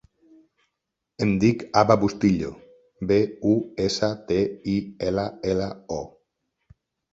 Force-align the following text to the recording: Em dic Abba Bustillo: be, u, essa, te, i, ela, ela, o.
Em 1.25 1.33
dic 1.43 1.65
Abba 1.81 1.97
Bustillo: 2.05 2.49
be, 3.13 3.19
u, 3.51 3.53
essa, 3.85 4.11
te, 4.33 4.41
i, 4.79 4.81
ela, 5.13 5.29
ela, 5.55 5.71
o. 6.01 6.03